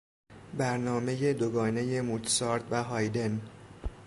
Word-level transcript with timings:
برنامهی 0.57 1.33
دو 1.33 1.49
گانهی 1.51 2.01
موتسارت 2.01 2.63
و 2.71 2.83
هایدن 2.83 3.41